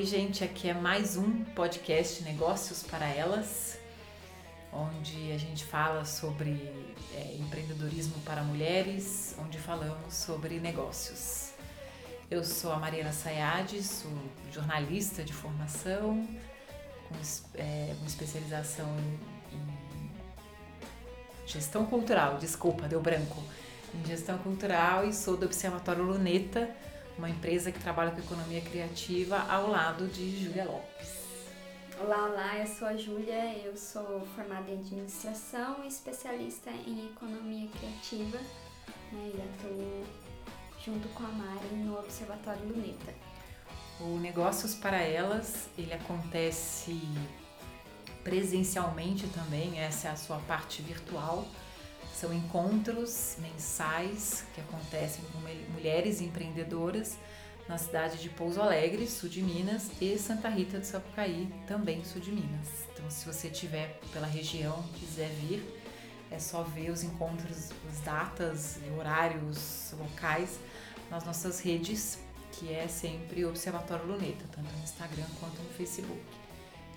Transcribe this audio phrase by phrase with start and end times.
[0.00, 3.78] Oi, gente, aqui é mais um podcast Negócios para Elas,
[4.72, 6.52] onde a gente fala sobre
[7.14, 11.50] é, empreendedorismo para mulheres, onde falamos sobre negócios.
[12.30, 14.10] Eu sou a Mariana Sayad, sou
[14.50, 16.26] jornalista de formação,
[17.06, 17.14] com,
[17.56, 18.88] é, especialização
[19.52, 20.10] em, em
[21.46, 23.44] gestão cultural, desculpa, deu branco,
[23.94, 26.74] em gestão cultural e sou do Observatório Luneta,
[27.20, 31.20] uma empresa que trabalha com economia criativa ao lado de Júlia Lopes.
[32.00, 37.68] Olá, olá, eu sou a Júlia, eu sou formada em administração e especialista em economia
[37.78, 38.38] criativa
[39.12, 40.02] né, e atuo
[40.82, 43.12] junto com a Mari no Observatório Luneta.
[44.00, 47.02] O Negócios para Elas, ele acontece
[48.24, 51.46] presencialmente também, essa é a sua parte virtual.
[52.20, 55.38] São encontros mensais que acontecem com
[55.72, 57.16] mulheres empreendedoras
[57.66, 62.20] na cidade de Pouso Alegre, sul de Minas, e Santa Rita do Sapucaí, também sul
[62.20, 62.68] de Minas.
[62.92, 65.64] Então, se você estiver pela região, quiser vir,
[66.30, 70.60] é só ver os encontros, as datas horários locais
[71.10, 72.18] nas nossas redes,
[72.52, 76.20] que é sempre Observatório Luneta, tanto no Instagram quanto no Facebook.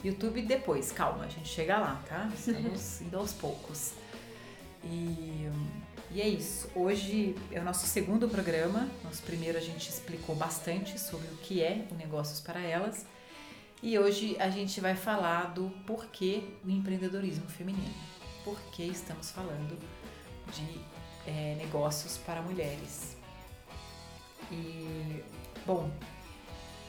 [0.03, 2.29] YouTube depois, calma, a gente chega lá, tá?
[2.35, 4.02] Estamos indo aos poucos.
[4.83, 5.49] E,
[6.11, 6.69] e é isso.
[6.75, 8.89] Hoje é o nosso segundo programa.
[9.03, 13.05] Nosso primeiro a gente explicou bastante sobre o que é o Negócios para Elas.
[13.81, 17.93] E hoje a gente vai falar do porquê o empreendedorismo feminino.
[18.43, 19.77] Por que estamos falando
[20.51, 20.93] de
[21.25, 23.15] é, negócios para mulheres.
[24.51, 25.23] E,
[25.65, 25.89] bom,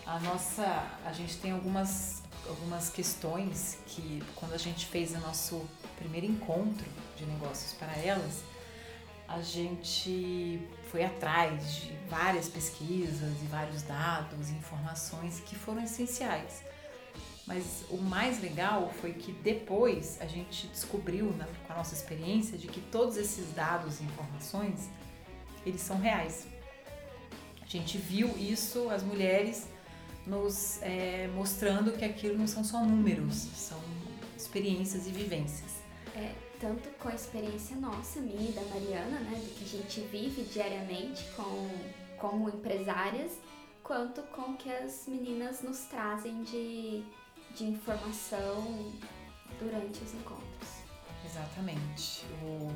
[0.07, 0.65] a nossa.
[1.05, 6.87] A gente tem algumas, algumas questões que, quando a gente fez o nosso primeiro encontro
[7.17, 8.43] de negócios para elas,
[9.27, 10.61] a gente
[10.91, 16.63] foi atrás de várias pesquisas e vários dados informações que foram essenciais.
[17.47, 22.57] Mas o mais legal foi que depois a gente descobriu, né, com a nossa experiência,
[22.57, 24.89] de que todos esses dados e informações,
[25.65, 26.47] eles são reais.
[27.61, 29.69] A gente viu isso, as mulheres
[30.27, 33.81] nos é, mostrando que aquilo não são só números, são
[34.37, 35.84] experiências e vivências.
[36.65, 40.45] Tanto com a experiência nossa, minha e da Mariana, né, do que a gente vive
[40.45, 41.69] diariamente com,
[42.17, 43.33] como empresárias,
[43.83, 47.05] quanto com o que as meninas nos trazem de,
[47.55, 48.91] de informação
[49.61, 50.71] durante os encontros.
[51.27, 52.25] Exatamente.
[52.43, 52.73] O,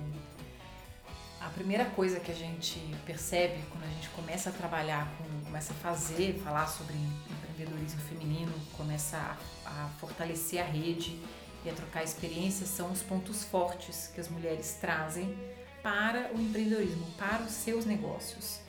[1.40, 5.72] a primeira coisa que a gente percebe quando a gente começa a trabalhar, com, começa
[5.72, 9.16] a fazer, falar sobre empreendedorismo feminino, começa
[9.64, 11.18] a, a fortalecer a rede
[11.64, 15.36] e a trocar experiências são os pontos fortes que as mulheres trazem
[15.82, 18.60] para o empreendedorismo, para os seus negócios.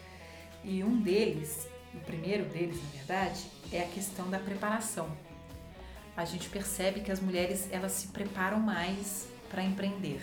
[0.64, 5.10] E um deles, o primeiro deles, na verdade, é a questão da preparação.
[6.16, 10.22] A gente percebe que as mulheres elas se preparam mais para empreender.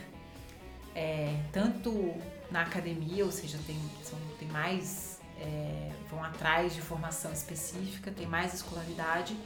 [0.94, 2.14] É, tanto
[2.50, 8.26] na academia, ou seja, tem, são, tem mais, é, vão atrás de formação específica, tem
[8.26, 9.36] mais escolaridade,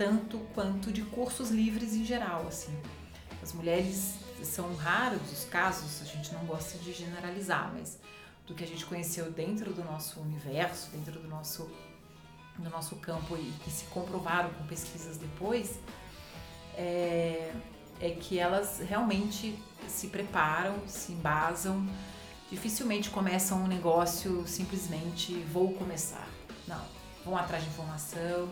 [0.00, 2.74] tanto quanto de cursos livres em geral, assim.
[3.42, 7.98] As mulheres são raros os casos, a gente não gosta de generalizar, mas
[8.46, 11.70] do que a gente conheceu dentro do nosso universo, dentro do nosso
[12.56, 15.78] do nosso campo e que se comprovaram com pesquisas depois,
[16.74, 17.52] é,
[18.00, 21.86] é que elas realmente se preparam, se embasam,
[22.50, 26.26] dificilmente começam um negócio simplesmente vou começar.
[26.66, 26.82] Não,
[27.22, 28.48] vão atrás de informação,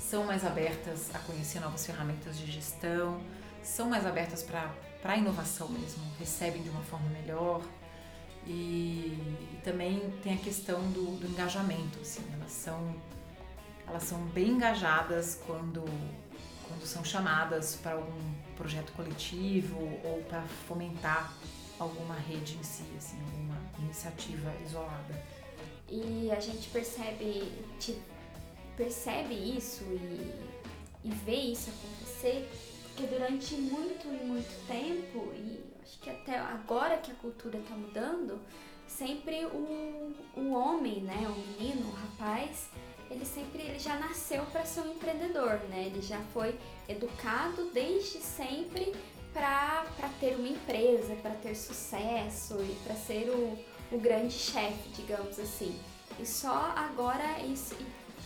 [0.00, 3.20] são mais abertas a conhecer novas ferramentas de gestão,
[3.62, 4.72] são mais abertas para
[5.04, 7.62] a inovação mesmo, recebem de uma forma melhor.
[8.46, 9.18] E,
[9.52, 12.94] e também tem a questão do, do, engajamento, assim, elas são,
[13.86, 15.84] elas são bem engajadas quando,
[16.66, 21.34] quando são chamadas para algum projeto coletivo ou para fomentar
[21.78, 25.22] alguma rede em si, assim, alguma iniciativa isolada.
[25.86, 28.19] E a gente percebe, tipo,
[28.80, 30.32] percebe isso e,
[31.04, 32.48] e vê isso acontecer,
[32.84, 37.74] porque durante muito e muito tempo, e acho que até agora que a cultura está
[37.74, 38.40] mudando,
[38.88, 42.70] sempre o, o homem, né, o menino, o rapaz,
[43.10, 45.86] ele sempre ele já nasceu para ser um empreendedor, né?
[45.86, 46.56] Ele já foi
[46.88, 48.94] educado desde sempre
[49.32, 49.84] para
[50.20, 53.58] ter uma empresa, para ter sucesso e para ser o,
[53.94, 55.76] o grande chefe, digamos assim.
[56.20, 57.74] E só agora isso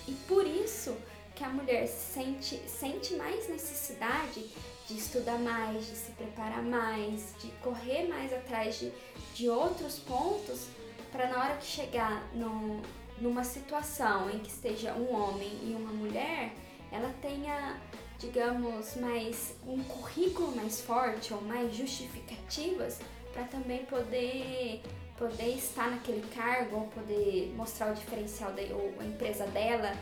[0.07, 0.97] e por isso
[1.35, 4.45] que a mulher sente, sente mais necessidade
[4.87, 8.93] de estudar mais, de se preparar mais, de correr mais atrás de,
[9.35, 10.69] de outros pontos
[11.11, 12.83] para na hora que chegar no,
[13.19, 16.53] numa situação em que esteja um homem e uma mulher,
[16.93, 17.81] ela tenha,
[18.19, 23.01] digamos, mais um currículo mais forte ou mais justificativas
[23.33, 24.83] para também poder
[25.17, 29.97] poder estar naquele cargo ou poder mostrar o diferencial da ou a empresa dela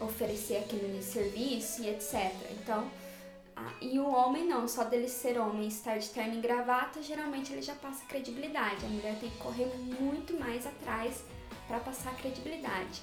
[0.00, 2.32] oferecer aquele serviço e etc.
[2.50, 2.88] Então,
[3.56, 7.52] ah, e o homem não, só dele ser homem estar de terno e gravata, geralmente
[7.52, 8.84] ele já passa credibilidade.
[8.84, 9.66] A mulher tem que correr
[10.00, 11.24] muito mais atrás
[11.66, 13.02] para passar credibilidade.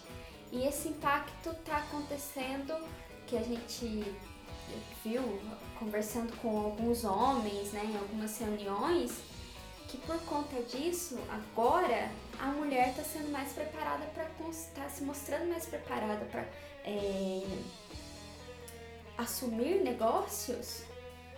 [0.52, 2.76] E esse impacto está acontecendo
[3.26, 4.06] que a gente
[5.04, 5.40] viu
[5.80, 9.12] conversando com alguns homens, né, em algumas reuniões,
[9.94, 12.10] que por conta disso, agora
[12.40, 16.48] a mulher está sendo mais preparada para está se mostrando mais preparada para
[16.84, 17.44] é,
[19.16, 20.82] assumir negócios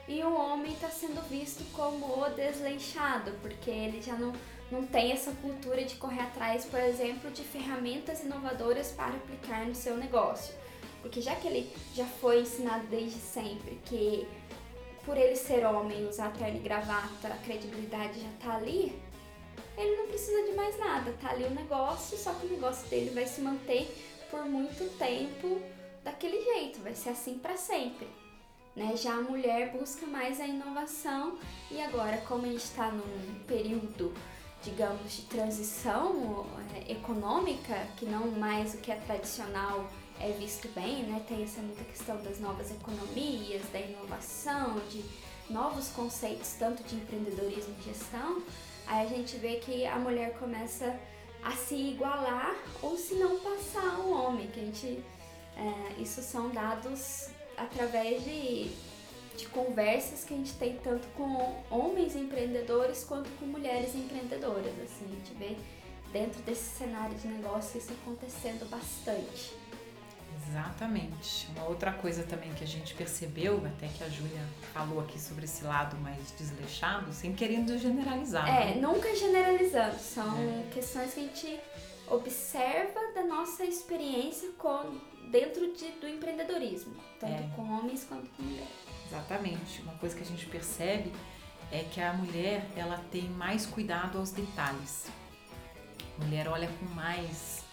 [0.07, 4.31] e o homem está sendo visto como o desleixado, porque ele já não,
[4.71, 9.75] não tem essa cultura de correr atrás, por exemplo, de ferramentas inovadoras para aplicar no
[9.75, 10.55] seu negócio.
[11.01, 14.25] Porque já que ele já foi ensinado desde sempre que
[15.05, 18.99] por ele ser homem, usar terno e gravata, a credibilidade já está ali,
[19.77, 23.11] ele não precisa de mais nada, tá ali o negócio, só que o negócio dele
[23.11, 23.87] vai se manter
[24.31, 25.61] por muito tempo
[26.03, 28.07] daquele jeito, vai ser assim para sempre.
[28.75, 28.95] Né?
[28.97, 31.37] Já a mulher busca mais a inovação
[31.71, 34.13] e agora, como a gente está num período,
[34.63, 39.89] digamos, de transição é, econômica, que não mais o que é tradicional
[40.19, 41.23] é visto bem, né?
[41.27, 45.03] tem essa muita questão das novas economias, da inovação, de
[45.49, 48.41] novos conceitos, tanto de empreendedorismo e gestão,
[48.87, 50.97] aí a gente vê que a mulher começa
[51.43, 55.03] a se igualar ou se não passar o homem, que a gente
[55.55, 58.69] é, isso são dados através de,
[59.37, 64.73] de conversas que a gente tem tanto com homens empreendedores quanto com mulheres empreendedoras.
[64.83, 65.55] Assim, a gente vê
[66.11, 69.53] dentro desse cenário de negócio isso acontecendo bastante.
[70.35, 71.47] Exatamente.
[71.55, 74.41] Uma outra coisa também que a gente percebeu, até que a Júlia
[74.73, 78.47] falou aqui sobre esse lado mais desleixado, sem querendo generalizar.
[78.47, 78.81] É, né?
[78.81, 79.97] nunca generalizando.
[79.99, 80.69] São é.
[80.73, 81.59] questões que a gente
[82.07, 84.99] observa da nossa experiência com,
[85.31, 87.49] dentro de, do empreendedorismo, tanto é.
[87.55, 88.69] com homens quanto com mulheres.
[89.07, 89.81] Exatamente.
[89.81, 91.11] Uma coisa que a gente percebe
[91.71, 95.07] é que a mulher ela tem mais cuidado aos detalhes.
[96.19, 97.64] A mulher olha com mais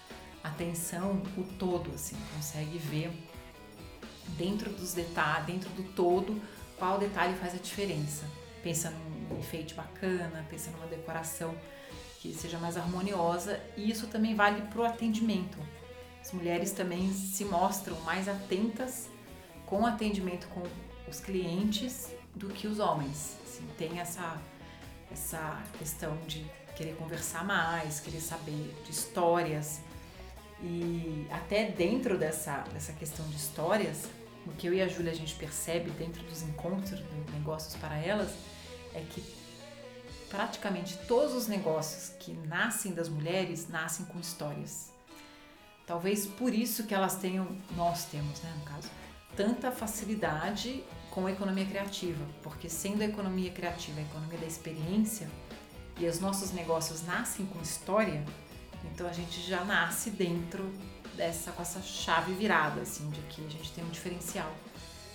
[0.42, 3.12] atenção o todo, assim, consegue ver
[4.36, 6.40] dentro dos detalhes, dentro do todo,
[6.76, 8.24] qual detalhe faz a diferença.
[8.62, 11.54] Pensa num enfeite bacana, pensa numa decoração
[12.20, 15.58] que seja mais harmoniosa e isso também vale para o atendimento.
[16.20, 19.08] As mulheres também se mostram mais atentas
[19.66, 20.62] com o atendimento com
[21.08, 23.36] os clientes do que os homens.
[23.44, 24.40] Assim, tem essa,
[25.10, 26.44] essa questão de
[26.76, 29.80] querer conversar mais, querer saber de histórias.
[30.62, 34.08] E até dentro dessa, dessa questão de histórias,
[34.46, 37.96] o que eu e a Júlia a gente percebe dentro dos encontros de negócios para
[37.96, 38.30] elas
[38.94, 39.22] é que
[40.30, 44.90] praticamente todos os negócios que nascem das mulheres nascem com histórias.
[45.86, 47.46] Talvez por isso que elas tenham,
[47.76, 48.88] nós temos, né, no caso,
[49.36, 55.28] tanta facilidade com a economia criativa, porque sendo a economia criativa a economia da experiência
[55.98, 58.24] e os nossos negócios nascem com história,
[58.92, 60.72] então a gente já nasce dentro
[61.16, 64.50] dessa com essa chave virada assim de que a gente tem um diferencial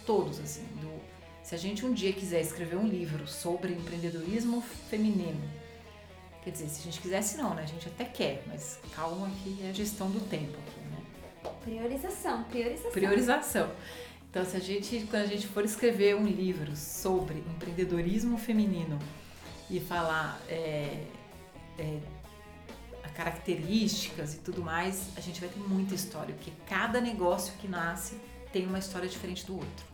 [0.06, 5.42] todos assim do se a gente um dia quiser escrever um livro sobre empreendedorismo feminino,
[6.44, 7.64] quer dizer, se a gente quisesse não, né?
[7.64, 11.52] A gente até quer, mas calma que é a gestão do tempo aqui, né?
[11.64, 12.92] Priorização, priorização.
[12.92, 13.72] Priorização.
[14.30, 19.00] Então, se a gente, quando a gente for escrever um livro sobre empreendedorismo feminino
[19.70, 21.02] e falar é,
[21.80, 22.00] é,
[23.18, 28.22] características e tudo mais, a gente vai ter muita história, porque cada negócio que nasce
[28.54, 29.86] tem uma história diferente do outro.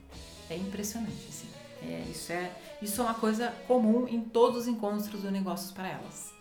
[0.50, 1.48] É impressionante, assim.
[1.82, 2.52] É, isso, é,
[2.82, 6.34] isso é uma coisa comum em todos os encontros do Negócios para Elas.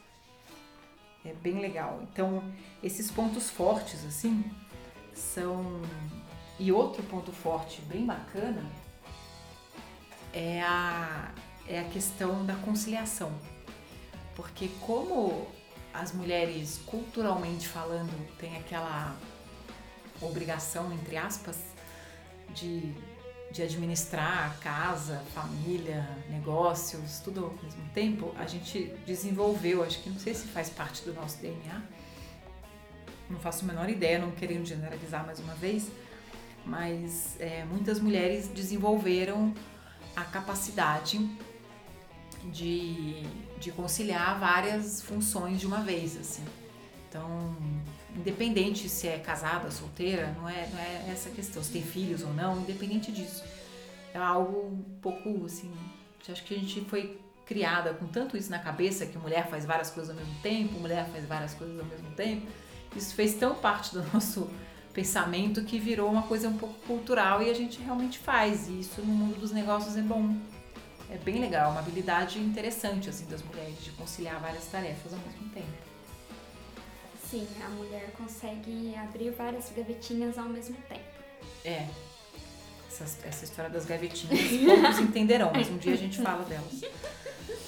[1.24, 2.00] É bem legal.
[2.02, 2.42] Então,
[2.82, 4.44] esses pontos fortes, assim,
[5.14, 5.80] são.
[6.58, 8.64] E outro ponto forte bem bacana
[10.32, 11.32] é a,
[11.66, 13.32] é a questão da conciliação.
[14.34, 15.48] Porque, como
[15.92, 19.16] as mulheres, culturalmente falando, têm aquela
[20.20, 21.58] obrigação, entre aspas,
[22.54, 22.94] de
[23.52, 30.18] de administrar casa, família, negócios, tudo ao mesmo tempo, a gente desenvolveu, acho que não
[30.18, 31.82] sei se faz parte do nosso DNA,
[33.28, 35.90] não faço a menor ideia, não querendo generalizar mais uma vez,
[36.64, 39.52] mas é, muitas mulheres desenvolveram
[40.16, 41.18] a capacidade
[42.44, 43.22] de,
[43.62, 46.45] de conciliar várias funções de uma vez, assim.
[47.09, 47.57] Então,
[48.16, 52.33] independente se é casada, solteira, não é, não é essa questão, se tem filhos ou
[52.35, 53.45] não, independente disso.
[54.12, 55.73] É algo um pouco assim.
[56.28, 59.90] Acho que a gente foi criada com tanto isso na cabeça que mulher faz várias
[59.90, 62.47] coisas ao mesmo tempo, mulher faz várias coisas ao mesmo tempo.
[62.97, 64.50] Isso fez tão parte do nosso
[64.92, 68.69] pensamento que virou uma coisa um pouco cultural e a gente realmente faz.
[68.69, 70.37] E isso no mundo dos negócios é bom.
[71.12, 75.47] É bem legal, uma habilidade interessante assim das mulheres de conciliar várias tarefas ao mesmo
[75.50, 75.69] tempo.
[77.31, 81.04] Sim, a mulher consegue abrir várias gavetinhas ao mesmo tempo.
[81.66, 81.87] É.
[82.88, 86.83] Essa, essa história das gavetinhas poucos entenderão, mas um dia a gente fala delas.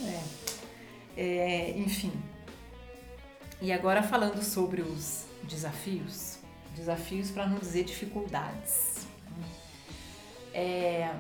[0.03, 1.21] É.
[1.21, 2.13] É, enfim.
[3.61, 6.39] E agora falando sobre os desafios,
[6.75, 9.07] desafios para não dizer dificuldades.
[10.55, 11.15] É,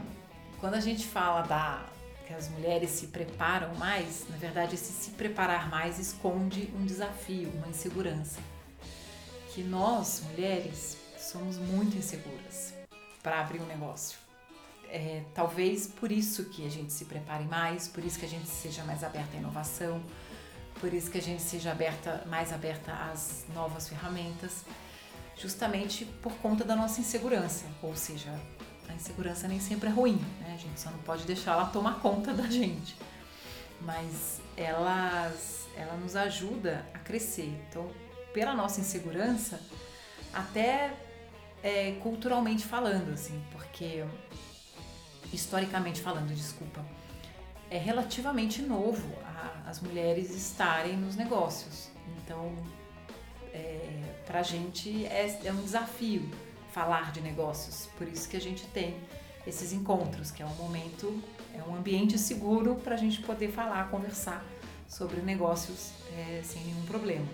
[0.58, 1.93] quando a gente fala da
[2.26, 7.50] que as mulheres se preparam mais, na verdade esse se preparar mais esconde um desafio,
[7.50, 8.40] uma insegurança.
[9.52, 12.74] Que nós, mulheres, somos muito inseguras
[13.22, 14.18] para abrir um negócio.
[14.88, 18.46] É, talvez por isso que a gente se prepare mais, por isso que a gente
[18.46, 20.00] seja mais aberta à inovação,
[20.80, 24.64] por isso que a gente seja aberta, mais aberta às novas ferramentas,
[25.36, 28.30] justamente por conta da nossa insegurança, ou seja,
[28.88, 30.20] a insegurança nem sempre é ruim,
[30.54, 30.56] né?
[30.56, 32.96] A gente só não pode deixar ela tomar conta da gente.
[33.80, 37.52] Mas elas, ela nos ajuda a crescer.
[37.68, 37.90] Então,
[38.32, 39.60] pela nossa insegurança,
[40.32, 40.94] até
[41.62, 44.04] é, culturalmente falando, assim, porque
[45.32, 46.84] historicamente falando, desculpa,
[47.70, 51.90] é relativamente novo a, as mulheres estarem nos negócios.
[52.18, 52.54] Então,
[53.52, 56.30] é, para a gente é, é um desafio
[56.72, 57.88] falar de negócios.
[57.96, 58.96] Por isso que a gente tem
[59.46, 61.22] esses encontros, que é um momento,
[61.54, 64.44] é um ambiente seguro para a gente poder falar, conversar
[64.88, 67.26] sobre negócios é, sem nenhum problema.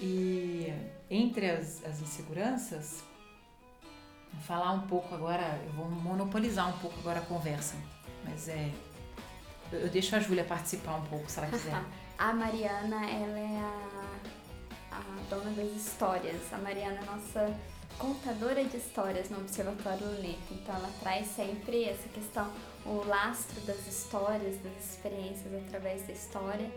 [0.00, 0.72] E
[1.10, 3.02] entre as, as inseguranças,
[4.32, 7.76] vou falar um pouco agora, eu vou monopolizar um pouco agora a conversa,
[8.24, 8.70] mas é.
[9.72, 11.84] Eu deixo a Júlia participar um pouco, se ela quiser.
[12.18, 13.60] a Mariana, ela é
[14.90, 16.52] a, a dona das histórias.
[16.52, 17.56] A Mariana é nossa
[17.98, 20.52] contadora de histórias no Observatório Luneta.
[20.52, 22.50] Então ela traz sempre essa questão,
[22.86, 26.70] o lastro das histórias, das experiências através da história,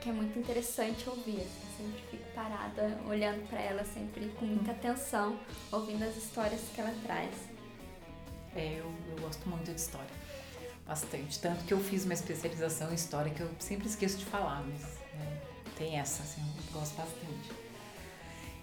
[0.00, 1.40] que é muito interessante ouvir.
[1.40, 5.38] Eu sempre fico parada olhando para ela, sempre com muita atenção,
[5.72, 7.34] ouvindo as histórias que ela traz.
[8.54, 10.26] É, eu, eu gosto muito de história.
[10.86, 11.40] Bastante.
[11.40, 14.82] Tanto que eu fiz uma especialização em história que eu sempre esqueço de falar, mas
[15.14, 15.40] é,
[15.76, 17.50] tem essa, assim, eu gosto bastante.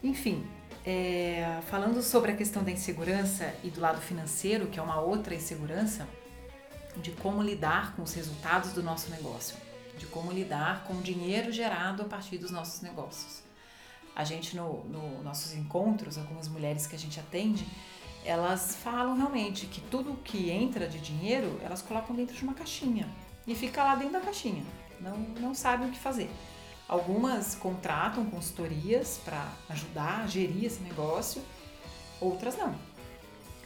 [0.01, 0.45] Enfim,
[0.85, 5.33] é, falando sobre a questão da insegurança e do lado financeiro, que é uma outra
[5.33, 6.07] insegurança,
[6.97, 9.55] de como lidar com os resultados do nosso negócio,
[9.97, 13.41] de como lidar com o dinheiro gerado a partir dos nossos negócios.
[14.15, 17.65] A gente, no, no nossos encontros, algumas mulheres que a gente atende,
[18.23, 23.09] elas falam realmente que tudo que entra de dinheiro, elas colocam dentro de uma caixinha
[23.47, 24.63] e fica lá dentro da caixinha,
[24.99, 26.29] não, não o que fazer.
[26.87, 31.41] Algumas contratam consultorias para ajudar a gerir esse negócio,
[32.19, 32.75] outras não.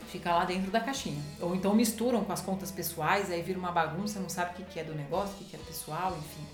[0.08, 1.22] Fica lá dentro da caixinha.
[1.42, 4.80] Ou então misturam com as contas pessoais, aí vira uma bagunça, não sabe o que
[4.80, 6.46] é do negócio, o que é pessoal, enfim.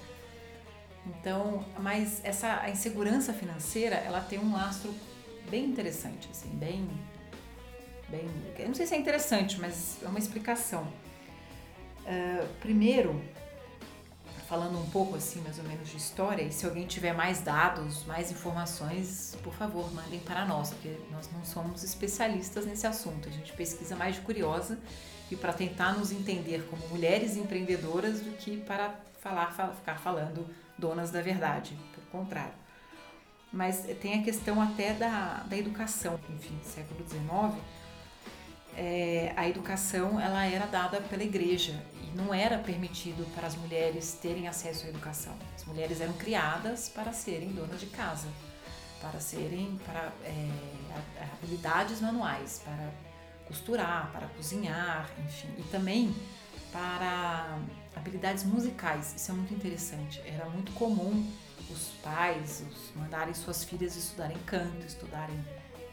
[1.05, 4.93] Então, mas essa a insegurança financeira, ela tem um lastro
[5.49, 6.89] bem interessante, assim, bem,
[8.07, 10.83] bem, eu não sei se é interessante, mas é uma explicação.
[12.05, 13.21] Uh, primeiro,
[14.53, 18.05] falando um pouco assim, mais ou menos de história, e se alguém tiver mais dados,
[18.05, 23.27] mais informações, por favor, mandem para nós, porque nós não somos especialistas nesse assunto.
[23.27, 24.77] A gente pesquisa mais de curiosa
[25.31, 28.93] e para tentar nos entender como mulheres empreendedoras do que para
[29.23, 30.45] falar, ficar falando
[30.77, 32.53] donas da verdade, pelo contrário.
[33.51, 37.59] Mas tem a questão até da, da educação, enfim, século XIX,
[38.77, 41.79] é, a educação ela era dada pela igreja
[42.15, 45.35] não era permitido para as mulheres terem acesso à educação.
[45.55, 48.27] As mulheres eram criadas para serem donas de casa,
[49.01, 50.49] para serem para é,
[51.33, 52.91] habilidades manuais, para
[53.47, 56.15] costurar, para cozinhar, enfim, e também
[56.71, 57.57] para
[57.95, 59.13] habilidades musicais.
[59.15, 60.21] Isso é muito interessante.
[60.25, 61.31] Era muito comum
[61.69, 65.43] os pais os, mandarem suas filhas estudarem canto, estudarem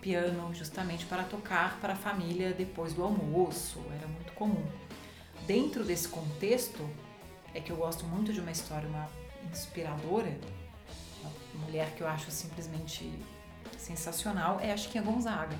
[0.01, 3.81] piano, justamente para tocar para a família depois do almoço.
[3.99, 4.65] Era muito comum
[5.51, 6.89] dentro desse contexto,
[7.53, 9.09] é que eu gosto muito de uma história, uma
[9.51, 10.39] inspiradora,
[11.25, 13.13] uma mulher que eu acho simplesmente
[13.77, 15.57] sensacional, é a Chiquinha Gonzaga.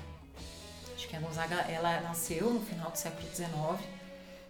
[0.93, 3.51] A Chiquinha Gonzaga, ela nasceu no final do século XIX,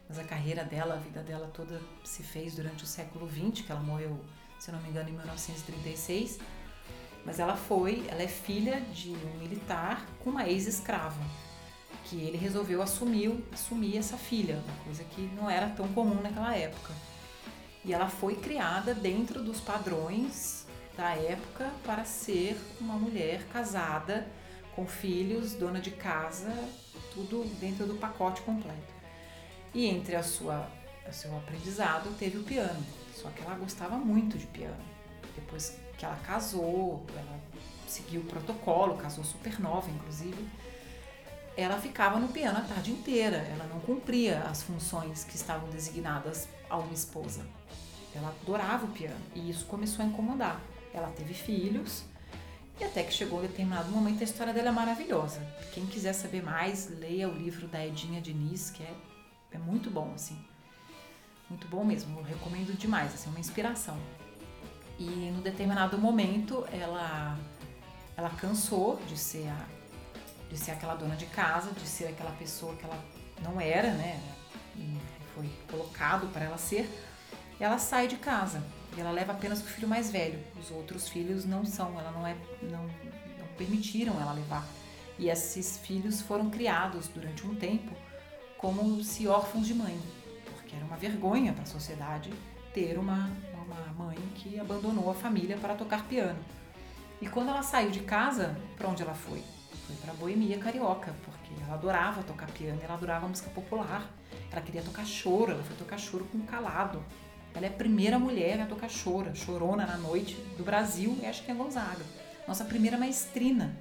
[0.07, 3.71] mas a carreira dela, a vida dela toda se fez durante o século XX, que
[3.71, 4.23] ela morreu,
[4.59, 6.37] se não me engano, em 1936.
[7.25, 11.21] Mas ela foi, ela é filha de um militar com uma ex-escrava,
[12.05, 16.55] que ele resolveu assumir, assumir essa filha, uma coisa que não era tão comum naquela
[16.55, 16.93] época.
[17.85, 24.27] E ela foi criada dentro dos padrões da época para ser uma mulher casada,
[24.75, 26.51] com filhos, dona de casa,
[27.13, 28.93] tudo dentro do pacote completo.
[29.73, 30.69] E entre a sua,
[31.07, 34.83] o seu aprendizado teve o piano, só que ela gostava muito de piano.
[35.35, 37.39] Depois que ela casou, ela
[37.87, 40.49] seguiu o protocolo, casou super nova, inclusive,
[41.55, 43.37] ela ficava no piano a tarde inteira.
[43.37, 47.45] Ela não cumpria as funções que estavam designadas a uma esposa.
[48.15, 50.59] Ela adorava o piano e isso começou a incomodar.
[50.91, 52.03] Ela teve filhos
[52.79, 55.39] e até que chegou um determinado momento a história dela é maravilhosa.
[55.71, 58.93] Quem quiser saber mais, leia o livro da Edinha Diniz, que é,
[59.51, 60.43] é muito bom, assim.
[61.47, 63.99] Muito bom mesmo, recomendo demais, assim, uma inspiração.
[64.99, 67.37] E no determinado momento ela
[68.15, 69.65] ela cansou de ser a,
[70.49, 73.03] de ser aquela dona de casa, de ser aquela pessoa que ela
[73.41, 74.21] não era, né?
[74.75, 74.97] E
[75.33, 76.89] foi colocado para ela ser.
[77.59, 78.63] Ela sai de casa
[78.95, 80.39] e ela leva apenas o filho mais velho.
[80.59, 84.67] Os outros filhos não são, ela não é, não, não permitiram ela levar.
[85.17, 87.95] E esses filhos foram criados durante um tempo
[88.57, 89.99] como se órfãos de mãe,
[90.45, 92.31] porque era uma vergonha para a sociedade
[92.73, 93.29] ter uma,
[93.73, 96.39] uma mãe que abandonou a família para tocar piano.
[97.21, 99.43] E quando ela saiu de casa, para onde ela foi?
[99.85, 104.09] Foi para Boemia Carioca, porque ela adorava tocar piano, ela adorava música popular.
[104.51, 107.03] Ela queria tocar choro, ela foi tocar choro com calado.
[107.53, 111.33] Ela é a primeira mulher a tocar chora, chorona na noite do Brasil, é a
[111.33, 112.03] Chiquinha Gonzaga.
[112.47, 113.77] Nossa primeira maestrina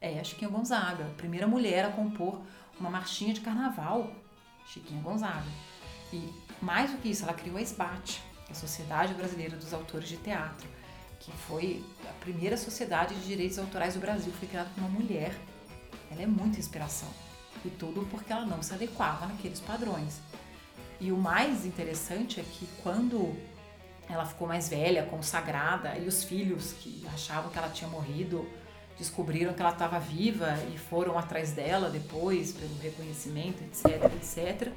[0.00, 2.40] é a Chiquinha Gonzaga, a primeira mulher a compor
[2.78, 4.10] uma marchinha de carnaval,
[4.66, 5.46] Chiquinha Gonzaga.
[6.12, 10.16] E mais do que isso, ela criou a SBAT, a Sociedade Brasileira dos Autores de
[10.16, 10.68] Teatro,
[11.20, 15.34] que foi a primeira sociedade de direitos autorais do Brasil, foi criada por uma mulher.
[16.10, 17.08] Ela é muita inspiração.
[17.64, 20.20] E tudo porque ela não se adequava naqueles padrões.
[21.00, 23.34] E o mais interessante é que quando
[24.08, 28.46] ela ficou mais velha, consagrada, e os filhos que achavam que ela tinha morrido
[28.98, 34.72] descobriram que ela estava viva e foram atrás dela depois pelo reconhecimento, etc, etc.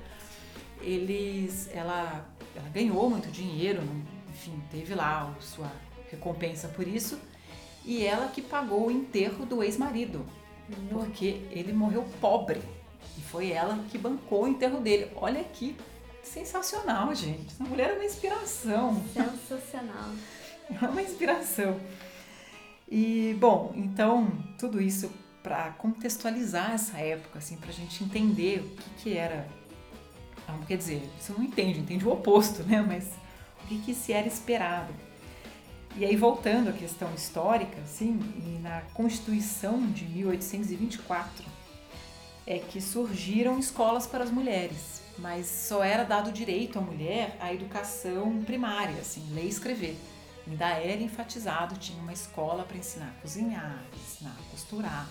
[0.82, 2.26] Eles, ela,
[2.56, 3.82] ela ganhou muito dinheiro,
[4.30, 5.72] enfim, teve lá sua
[6.10, 7.20] recompensa por isso.
[7.86, 10.26] E ela que pagou o enterro do ex-marido,
[10.90, 12.62] porque ele morreu pobre.
[13.18, 15.12] E foi ela que bancou o enterro dele.
[15.16, 15.76] Olha que
[16.24, 17.48] sensacional, gente.
[17.48, 19.04] Essa mulher é uma inspiração.
[19.14, 20.12] Sensacional.
[20.82, 21.78] É uma inspiração.
[22.90, 25.12] E, bom, então, tudo isso
[25.44, 29.46] para contextualizar essa época, assim, para a gente entender o que, que era.
[30.48, 32.82] Ah, quer dizer, você não entende, entende o oposto, né?
[32.82, 33.08] Mas
[33.64, 34.94] o que, que se era esperado.
[35.96, 41.46] E aí, voltando à questão histórica, assim, e na Constituição de 1824,
[42.48, 47.54] é que surgiram escolas para as mulheres, mas só era dado direito à mulher à
[47.54, 49.98] educação primária, assim, ler e escrever.
[50.48, 55.08] Ainda era enfatizado, tinha uma escola para ensinar a cozinhar, ensinar a costurar,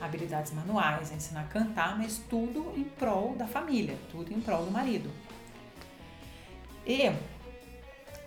[0.00, 4.70] habilidades manuais, ensinar a cantar, mas tudo em prol da família, tudo em prol do
[4.70, 5.10] marido.
[6.86, 7.10] E,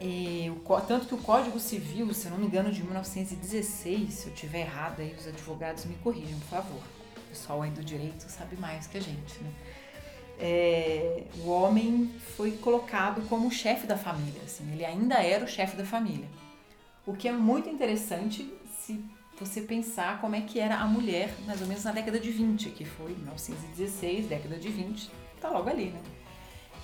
[0.01, 0.51] e
[0.87, 4.61] tanto que o Código Civil, se eu não me engano, de 1916, se eu tiver
[4.61, 6.81] errado aí, os advogados me corrijam, por favor.
[7.17, 9.51] O pessoal aí do direito sabe mais que a gente, né?
[10.41, 15.75] É, o homem foi colocado como chefe da família, assim, ele ainda era o chefe
[15.75, 16.27] da família.
[17.05, 19.03] O que é muito interessante se
[19.39, 22.71] você pensar como é que era a mulher, mais ou menos na década de 20,
[22.71, 26.01] que foi 1916, década de 20, tá logo ali, né?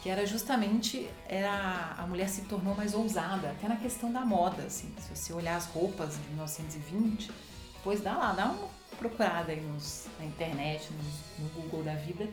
[0.02, 4.64] Que era justamente era a mulher se tornou mais ousada, até na questão da moda,
[4.64, 4.94] assim.
[5.00, 7.32] Se você olhar as roupas de 1920,
[7.76, 12.30] depois dá lá, dá uma procurada aí nos, na internet, no, no Google da vida,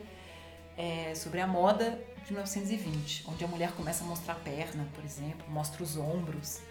[0.77, 5.03] é, sobre a moda de 1920, onde a mulher começa a mostrar a perna, por
[5.03, 6.61] exemplo, mostra os ombros,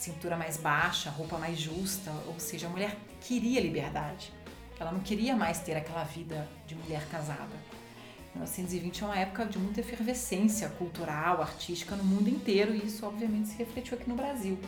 [0.00, 4.32] cintura mais baixa, roupa mais justa, ou seja, a mulher queria liberdade.
[4.78, 7.54] Ela não queria mais ter aquela vida de mulher casada.
[8.34, 13.48] 1920 é uma época de muita efervescência cultural, artística no mundo inteiro e isso obviamente
[13.48, 14.58] se refletiu aqui no Brasil.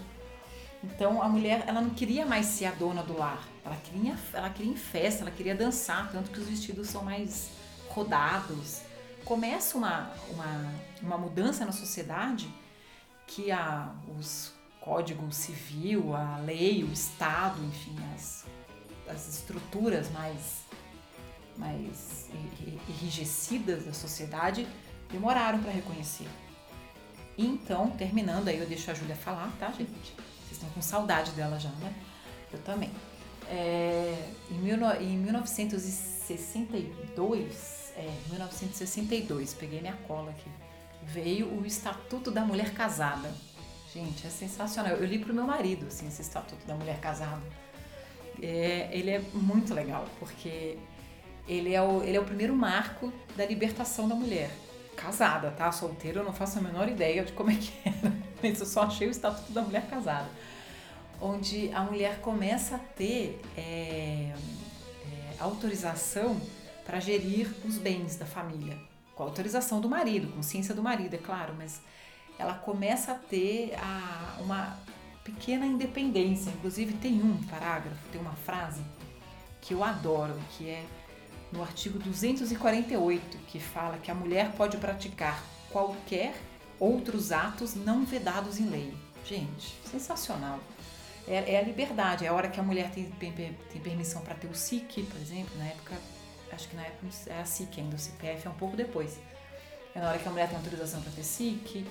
[0.85, 4.51] Então a mulher ela não queria mais ser a dona do lar, ela queria, ela
[4.51, 7.49] queria em festa, ela queria dançar, tanto que os vestidos são mais
[7.89, 8.83] rodados.
[9.25, 12.53] Começa uma, uma, uma mudança na sociedade
[13.27, 18.45] que a, os Código Civil, a lei, o Estado, enfim, as,
[19.09, 20.63] as estruturas mais,
[21.57, 22.29] mais
[22.89, 24.67] enrijecidas da sociedade
[25.09, 26.27] demoraram para reconhecer.
[27.39, 29.93] Então, terminando aí, eu deixo a Júlia falar, tá, gente?
[29.93, 31.95] Vocês estão com saudade dela já, né?
[32.53, 32.91] Eu também.
[33.49, 40.51] É, em, mil, em 1962, é, 1962, peguei minha cola aqui,
[41.05, 43.33] veio o Estatuto da Mulher Casada.
[43.93, 44.93] Gente, é sensacional.
[44.93, 47.43] Eu li pro meu marido, assim, esse Estatuto da Mulher Casada.
[48.43, 50.79] É, ele é muito legal, porque
[51.47, 54.51] ele é, o, ele é o primeiro marco da libertação da mulher.
[54.97, 55.71] Casada, tá?
[55.73, 58.13] Solteira, eu não faço a menor ideia de como é que era.
[58.43, 60.29] Mas eu só achei o Estatuto da Mulher Casada
[61.23, 64.35] onde a mulher começa a ter é, é,
[65.39, 66.39] autorização
[66.85, 68.77] para gerir os bens da família,
[69.15, 71.81] com autorização do marido, com ciência do marido, é claro, mas
[72.43, 74.79] ela começa a ter a, uma
[75.25, 76.51] pequena independência.
[76.51, 78.83] Inclusive tem um parágrafo, tem uma frase
[79.61, 80.85] que eu adoro, que é
[81.53, 86.35] no artigo 248, que fala que a mulher pode praticar qualquer
[86.79, 88.93] outros atos não vedados em lei.
[89.25, 90.59] Gente, sensacional
[91.29, 94.35] é, é a liberdade, é a hora que a mulher tem, tem, tem permissão para
[94.35, 95.97] ter o SIC, por exemplo, na época,
[96.51, 99.21] acho que na época é SIC ainda, o CPF é um pouco depois.
[99.95, 101.87] É na hora que a mulher tem autorização para ter SIC,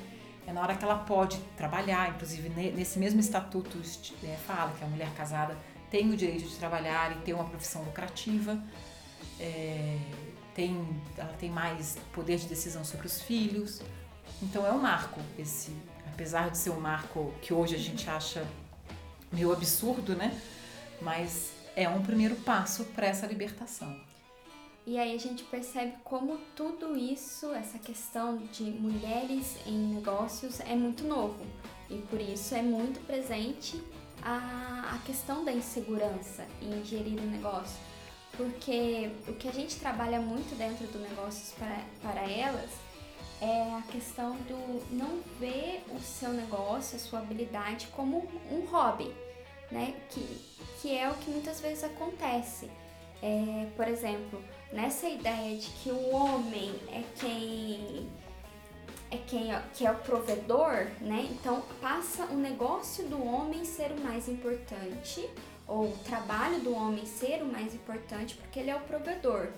[0.48, 3.78] é na hora que ela pode trabalhar, inclusive nesse mesmo estatuto
[4.24, 5.56] é, fala que a mulher casada
[5.90, 8.62] tem o direito de trabalhar e ter uma profissão lucrativa,
[9.40, 9.98] é,
[10.56, 13.82] tem, ela tem mais poder de decisão sobre os filhos.
[14.42, 15.76] Então é um marco esse,
[16.12, 18.46] apesar de ser um marco que hoje a gente acha
[19.32, 20.40] meio absurdo, né?
[21.02, 24.11] Mas é um primeiro passo para essa libertação.
[24.86, 30.76] E aí a gente percebe como tudo isso, essa questão de mulheres em negócios é
[30.76, 31.46] muito novo.
[31.90, 33.82] E por isso é muito presente
[34.24, 37.80] a, a questão da insegurança em gerir o um negócio.
[38.36, 42.72] Porque o que a gente trabalha muito dentro do negócios para, para elas
[43.42, 49.14] é a questão do não ver o seu negócio, a sua habilidade como um hobby,
[49.72, 49.96] né?
[50.10, 50.22] Que,
[50.82, 52.70] que é o que muitas vezes acontece.
[53.22, 58.10] É, por exemplo, nessa ideia de que o homem é quem
[59.10, 61.28] é quem é, que é o provedor, né?
[61.32, 65.30] Então passa o negócio do homem ser o mais importante
[65.68, 69.50] ou o trabalho do homem ser o mais importante porque ele é o provedor.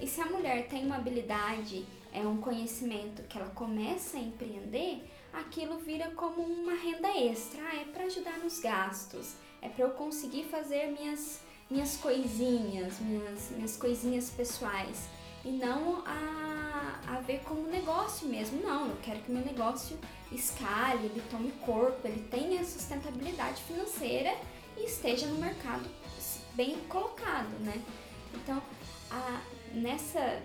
[0.00, 5.04] E se a mulher tem uma habilidade é um conhecimento que ela começa a empreender,
[5.32, 9.90] aquilo vira como uma renda extra, ah, é para ajudar nos gastos, é para eu
[9.90, 15.08] conseguir fazer minhas minhas coisinhas, minhas, minhas coisinhas pessoais
[15.44, 18.62] e não a, a ver como negócio mesmo.
[18.62, 19.98] Não, eu quero que meu negócio
[20.32, 24.34] escale, ele tome corpo, ele tenha sustentabilidade financeira
[24.76, 25.88] e esteja no mercado
[26.54, 27.80] bem colocado, né?
[28.34, 28.62] Então,
[29.10, 30.42] a, nessa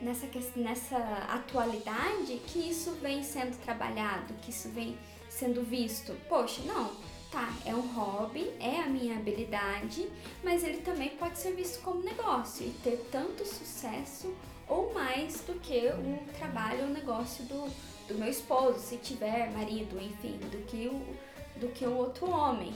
[0.00, 0.96] nessa, nessa
[1.28, 4.96] atualidade que isso vem sendo trabalhado, que isso vem
[5.28, 6.14] sendo visto.
[6.28, 6.92] Poxa, não,
[7.30, 10.08] tá, é um hobby, é a minha habilidade,
[10.42, 14.34] mas ele também pode ser visto como negócio e ter tanto sucesso
[14.66, 17.70] ou mais do que o trabalho ou negócio do,
[18.06, 22.72] do meu esposo, se tiver marido, enfim, do que o, do que o outro homem.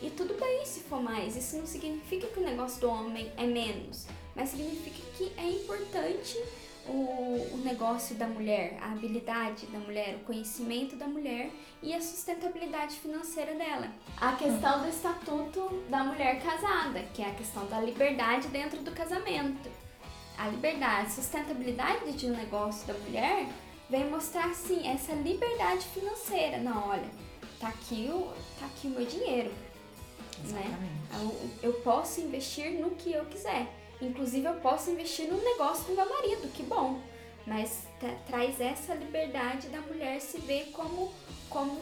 [0.00, 3.46] E tudo bem se for mais, isso não significa que o negócio do homem é
[3.46, 6.42] menos, mas significa que é importante
[6.86, 11.50] o, o negócio da mulher, a habilidade da mulher, o conhecimento da mulher
[11.82, 13.88] e a sustentabilidade financeira dela.
[14.16, 18.92] A questão do estatuto da mulher casada, que é a questão da liberdade dentro do
[18.92, 19.70] casamento.
[20.38, 23.46] A liberdade, a sustentabilidade de um negócio da mulher
[23.88, 26.58] vem mostrar sim essa liberdade financeira.
[26.58, 27.08] Não, olha,
[27.60, 29.52] tá aqui o, tá aqui o meu dinheiro.
[30.50, 30.96] Né?
[31.12, 33.81] Eu, eu posso investir no que eu quiser.
[34.02, 36.98] Inclusive, eu posso investir no negócio do meu marido, que bom.
[37.46, 37.86] Mas
[38.26, 41.12] traz essa liberdade da mulher se ver como,
[41.48, 41.80] como,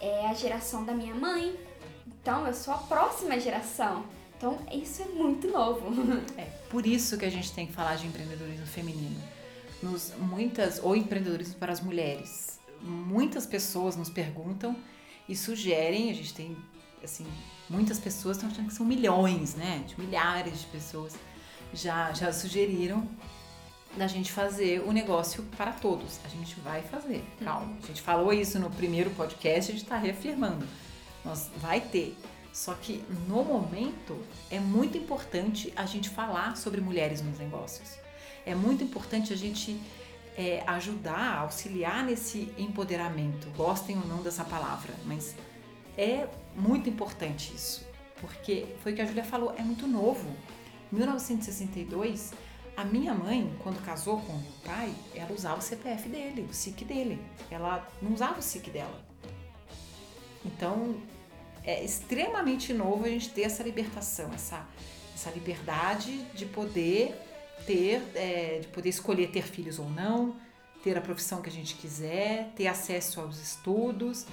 [0.00, 1.58] é a geração da minha mãe.
[2.06, 4.04] Então, eu sou a próxima geração.
[4.36, 5.90] Então, isso é muito novo.
[6.38, 9.20] É por isso que a gente tem que falar de empreendedorismo feminino
[9.82, 12.60] nos muitas ou empreendedorismo para as mulheres.
[12.80, 14.76] Muitas pessoas nos perguntam
[15.28, 16.56] e sugerem, a gente tem
[17.02, 17.26] assim,
[17.68, 19.84] muitas pessoas estão achando que são milhões, né?
[19.86, 21.14] De milhares de pessoas
[21.72, 23.08] já já sugeriram
[23.96, 26.18] da gente fazer o negócio para todos.
[26.24, 27.76] A gente vai fazer, calma.
[27.82, 30.66] A gente falou isso no primeiro podcast, a gente está reafirmando.
[31.24, 32.16] Nós vai ter.
[32.52, 34.18] Só que no momento
[34.50, 38.01] é muito importante a gente falar sobre mulheres nos negócios
[38.44, 39.80] é muito importante a gente
[40.36, 43.48] é, ajudar, auxiliar nesse empoderamento.
[43.56, 45.34] Gostem ou não dessa palavra, mas
[45.96, 47.86] é muito importante isso,
[48.20, 50.28] porque foi o que a Julia falou, é muito novo.
[50.92, 52.32] Em 1962,
[52.74, 56.84] A minha mãe, quando casou com meu pai, ela usava o CPF dele, o SIC
[56.84, 57.20] dele.
[57.50, 58.98] Ela não usava o SIC dela.
[60.42, 60.96] Então,
[61.62, 64.66] é extremamente novo a gente ter essa libertação, essa,
[65.14, 67.14] essa liberdade de poder
[67.66, 70.36] ter, é, de poder escolher ter filhos ou não,
[70.82, 74.26] ter a profissão que a gente quiser, ter acesso aos estudos,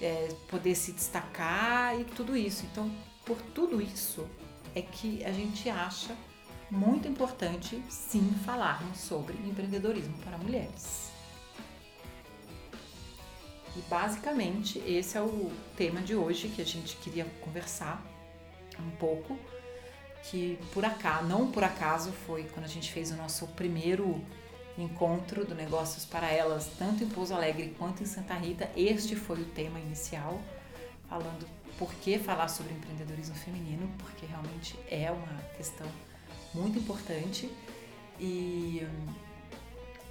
[0.00, 2.64] é, poder se destacar e tudo isso.
[2.70, 2.90] Então,
[3.24, 4.26] por tudo isso
[4.74, 6.16] é que a gente acha
[6.70, 11.12] muito importante, sim, falarmos sobre empreendedorismo para mulheres.
[13.76, 18.02] E basicamente esse é o tema de hoje que a gente queria conversar
[18.78, 19.38] um pouco,
[20.24, 24.20] que por acaso, não por acaso foi quando a gente fez o nosso primeiro
[24.78, 29.40] encontro do Negócios para Elas, tanto em Pouso Alegre quanto em Santa Rita, este foi
[29.40, 30.40] o tema inicial,
[31.08, 31.46] falando
[31.78, 35.86] por que falar sobre empreendedorismo feminino, porque realmente é uma questão
[36.54, 37.50] muito importante.
[38.20, 38.86] E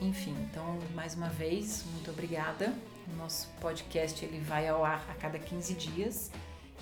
[0.02, 2.74] enfim, então mais uma vez, muito obrigada.
[3.14, 6.32] O nosso podcast ele vai ao ar a cada 15 dias,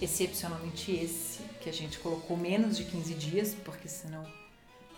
[0.02, 4.26] excepcionalmente esse, que a gente colocou menos de 15 dias, porque senão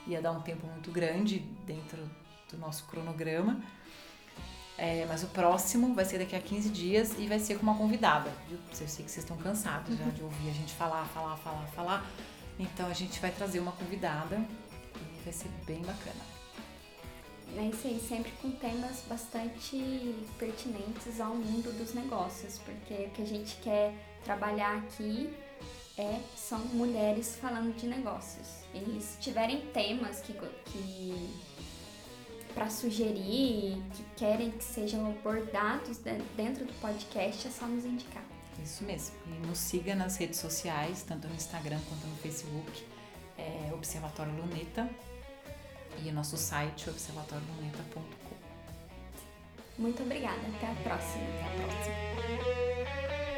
[0.08, 2.10] ia dar um tempo muito grande dentro
[2.50, 3.62] do nosso cronograma.
[4.78, 7.78] É, mas o próximo vai ser daqui a 15 dias e vai ser com uma
[7.78, 8.32] convidada.
[8.50, 12.12] Eu sei que vocês estão cansados já de ouvir a gente falar, falar, falar, falar.
[12.60, 14.38] Então a gente vai trazer uma convidada
[14.96, 16.32] e vai ser bem bacana.
[17.58, 23.22] É isso aí, sempre com temas bastante pertinentes ao mundo dos negócios, porque o que
[23.22, 25.34] a gente quer trabalhar aqui
[25.98, 28.48] é, são mulheres falando de negócios.
[28.74, 31.40] E se tiverem temas que, que
[32.54, 35.98] para sugerir, que querem que sejam abordados
[36.36, 38.24] dentro do podcast, é só nos indicar.
[38.64, 39.16] Isso mesmo.
[39.28, 42.86] E nos siga nas redes sociais, tanto no Instagram quanto no Facebook,
[43.38, 44.90] é Observatório Luneta
[46.04, 48.02] e nosso site observatorioluneta.com.
[49.78, 50.42] Muito obrigada.
[50.56, 51.24] Até a próxima.
[51.24, 53.31] Até a próxima.